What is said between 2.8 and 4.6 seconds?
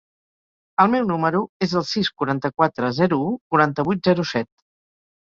zero, u, quaranta-vuit, zero, set.